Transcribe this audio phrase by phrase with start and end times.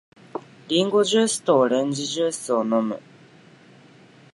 [0.67, 2.99] リンゴジュースとオレンジジュースを飲む。